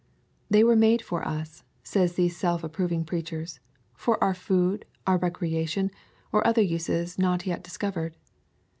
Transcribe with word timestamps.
"They 0.49 0.63
were 0.63 0.75
made 0.75 1.03
for 1.03 1.23
us," 1.27 1.63
say 1.83 2.07
these 2.07 2.35
self 2.35 2.63
approving 2.63 3.05
preachers; 3.05 3.59
"for 3.93 4.17
our 4.23 4.33
food, 4.33 4.83
our 5.05 5.19
recreation, 5.19 5.91
or 6.31 6.43
other 6.47 6.63
uses 6.63 7.19
not 7.19 7.45
yet 7.45 7.63
discovered." 7.63 8.17